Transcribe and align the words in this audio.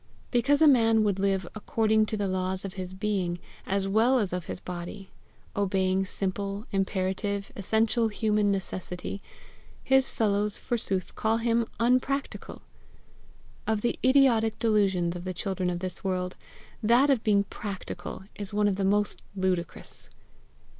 Because 0.31 0.63
a 0.63 0.67
man 0.67 1.03
would 1.03 1.19
live 1.19 1.45
according 1.53 2.07
to 2.07 2.17
the 2.17 2.25
laws 2.27 2.65
of 2.65 2.73
his 2.73 2.91
being 2.95 3.37
as 3.67 3.87
well 3.87 4.17
as 4.17 4.33
of 4.33 4.45
his 4.45 4.59
body, 4.59 5.11
obeying 5.55 6.07
simple, 6.07 6.65
imperative, 6.71 7.51
essential 7.55 8.07
human 8.07 8.49
necessity, 8.51 9.21
his 9.83 10.09
fellows 10.09 10.57
forsooth 10.57 11.13
call 11.13 11.37
him 11.37 11.67
UNPRACTICAL! 11.79 12.63
Of 13.67 13.81
the 13.81 13.99
idiotic 14.03 14.57
delusions 14.57 15.15
of 15.15 15.23
the 15.23 15.35
children 15.35 15.69
of 15.69 15.81
this 15.81 16.03
world, 16.03 16.35
that 16.81 17.11
of 17.11 17.23
being 17.23 17.43
practical 17.43 18.23
is 18.33 18.55
one 18.55 18.67
of 18.67 18.77
the 18.77 18.83
most 18.83 19.21
ludicrous. 19.35 20.09